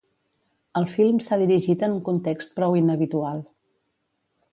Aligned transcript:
El 0.79 0.85
film 0.93 1.19
s'ha 1.25 1.37
dirigit 1.41 1.85
en 1.87 1.93
un 1.97 1.99
context 2.07 2.55
prou 2.61 2.79
inhabitual. 2.81 3.45